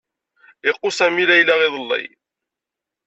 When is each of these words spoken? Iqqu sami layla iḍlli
Iqqu 0.69 0.89
sami 0.97 1.23
layla 1.29 1.55
iḍlli 1.67 2.03